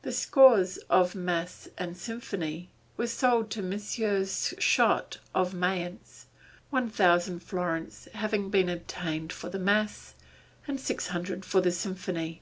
The 0.00 0.12
scores 0.12 0.78
of 0.88 1.12
the 1.12 1.18
Mass 1.18 1.68
and 1.76 1.98
Symphony 1.98 2.70
were 2.96 3.06
sold 3.08 3.50
to 3.50 3.62
Messrs. 3.62 4.54
Schott 4.58 5.18
of 5.34 5.52
Mayence, 5.52 6.24
one 6.70 6.88
thousand 6.88 7.40
florins 7.40 8.08
having 8.14 8.48
been 8.48 8.70
obtained 8.70 9.34
for 9.34 9.50
the 9.50 9.58
Mass, 9.58 10.14
and 10.66 10.80
six 10.80 11.08
hundred 11.08 11.44
for 11.44 11.60
the 11.60 11.72
Symphony. 11.72 12.40